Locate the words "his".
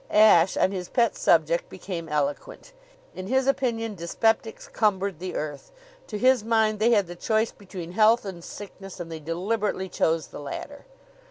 0.71-0.89, 3.27-3.45, 6.17-6.43